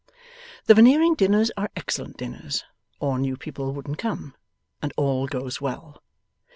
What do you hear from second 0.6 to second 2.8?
The Veneering dinners are excellent dinners